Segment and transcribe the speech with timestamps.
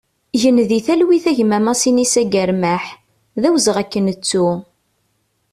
[0.41, 2.83] Gen di talwit a gma Masinisa Germaḥ,
[3.41, 4.47] d awezɣi ad k-nettu!